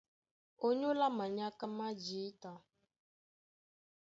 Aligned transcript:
Ónyólá 0.67 1.07
manyáká 1.17 1.65
má 1.77 1.87
jǐta, 2.03 2.51